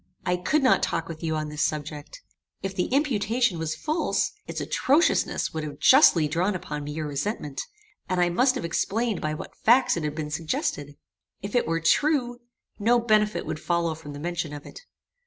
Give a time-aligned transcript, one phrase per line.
[0.25, 2.23] "I could not talk with you on this subject.
[2.63, 7.61] If the imputation was false, its atrociousness would have justly drawn upon me your resentment,
[8.09, 10.95] and I must have explained by what facts it had been suggested.
[11.43, 12.39] If it were true,
[12.79, 14.81] no benefit would follow from the mention of it.